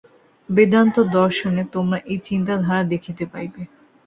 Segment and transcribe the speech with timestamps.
[0.49, 3.61] বেদান্ত দর্শনে তোমরা এই চিন্তাধারা দেখিতে পাইবে।